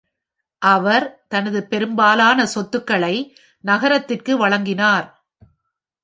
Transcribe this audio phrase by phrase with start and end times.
[0.61, 1.25] அவர்
[1.27, 3.15] தனது பெரும்பாலான சொத்துக்களை
[3.63, 5.07] நகரத்திற்கு வழங்கினார்.